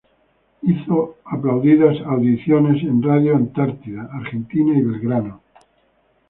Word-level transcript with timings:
Hizo 0.63 1.17
aplaudidas 1.25 1.95
audiciones 2.07 2.81
en 2.81 3.03
Radio 3.03 3.35
Antártida, 3.35 4.09
Argentina 4.11 4.75
y 4.75 4.81
Belgrano. 4.81 5.41